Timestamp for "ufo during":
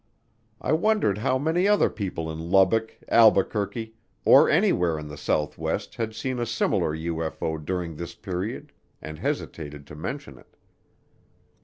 6.97-7.95